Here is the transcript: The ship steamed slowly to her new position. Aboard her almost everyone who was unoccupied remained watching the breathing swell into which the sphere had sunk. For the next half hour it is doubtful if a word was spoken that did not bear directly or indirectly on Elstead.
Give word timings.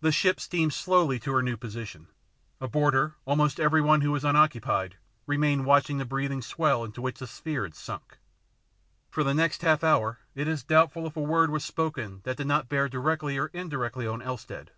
The 0.00 0.10
ship 0.10 0.40
steamed 0.40 0.72
slowly 0.74 1.20
to 1.20 1.30
her 1.32 1.40
new 1.40 1.56
position. 1.56 2.08
Aboard 2.60 2.94
her 2.94 3.14
almost 3.24 3.60
everyone 3.60 4.00
who 4.00 4.10
was 4.10 4.24
unoccupied 4.24 4.96
remained 5.24 5.66
watching 5.66 5.98
the 5.98 6.04
breathing 6.04 6.42
swell 6.42 6.82
into 6.84 7.00
which 7.00 7.20
the 7.20 7.28
sphere 7.28 7.62
had 7.62 7.76
sunk. 7.76 8.18
For 9.08 9.22
the 9.22 9.32
next 9.32 9.62
half 9.62 9.84
hour 9.84 10.18
it 10.34 10.48
is 10.48 10.64
doubtful 10.64 11.06
if 11.06 11.16
a 11.16 11.20
word 11.20 11.50
was 11.50 11.64
spoken 11.64 12.22
that 12.24 12.38
did 12.38 12.48
not 12.48 12.68
bear 12.68 12.88
directly 12.88 13.38
or 13.38 13.52
indirectly 13.54 14.04
on 14.04 14.20
Elstead. 14.20 14.72